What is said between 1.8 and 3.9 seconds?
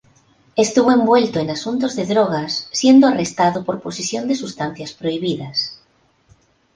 de drogas, siendo arrestado por